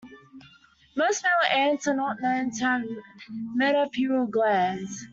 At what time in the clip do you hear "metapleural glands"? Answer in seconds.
3.55-5.05